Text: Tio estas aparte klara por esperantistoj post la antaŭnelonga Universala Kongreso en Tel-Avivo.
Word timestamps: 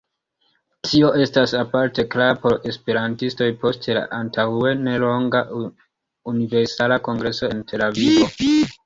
Tio 0.85 1.09
estas 1.25 1.51
aparte 1.57 2.05
klara 2.15 2.37
por 2.45 2.55
esperantistoj 2.71 3.49
post 3.65 3.85
la 3.99 4.03
antaŭnelonga 4.21 5.43
Universala 6.33 6.99
Kongreso 7.11 7.53
en 7.53 7.63
Tel-Avivo. 7.75 8.31